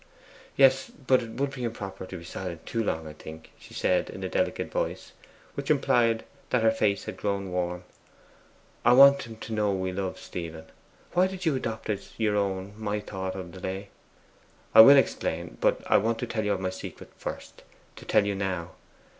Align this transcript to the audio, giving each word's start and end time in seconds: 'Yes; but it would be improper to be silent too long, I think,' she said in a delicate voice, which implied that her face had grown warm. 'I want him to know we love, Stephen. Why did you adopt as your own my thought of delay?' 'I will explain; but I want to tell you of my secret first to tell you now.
'Yes; 0.55 0.89
but 1.05 1.21
it 1.21 1.29
would 1.33 1.51
be 1.51 1.63
improper 1.63 2.07
to 2.07 2.17
be 2.17 2.23
silent 2.23 2.65
too 2.65 2.83
long, 2.83 3.05
I 3.05 3.13
think,' 3.13 3.51
she 3.59 3.75
said 3.75 4.09
in 4.09 4.23
a 4.23 4.29
delicate 4.29 4.71
voice, 4.71 5.11
which 5.53 5.69
implied 5.69 6.25
that 6.49 6.63
her 6.63 6.71
face 6.71 7.03
had 7.03 7.17
grown 7.17 7.51
warm. 7.51 7.83
'I 8.83 8.93
want 8.93 9.27
him 9.27 9.35
to 9.37 9.53
know 9.53 9.71
we 9.71 9.91
love, 9.91 10.17
Stephen. 10.17 10.65
Why 11.13 11.27
did 11.27 11.45
you 11.45 11.55
adopt 11.55 11.87
as 11.87 12.13
your 12.17 12.35
own 12.35 12.73
my 12.77 12.99
thought 12.99 13.35
of 13.35 13.51
delay?' 13.51 13.89
'I 14.73 14.81
will 14.81 14.97
explain; 14.97 15.57
but 15.61 15.81
I 15.85 15.97
want 15.97 16.17
to 16.17 16.25
tell 16.25 16.43
you 16.45 16.53
of 16.53 16.59
my 16.59 16.71
secret 16.71 17.11
first 17.15 17.61
to 17.95 18.03
tell 18.03 18.25
you 18.25 18.33
now. 18.33 18.71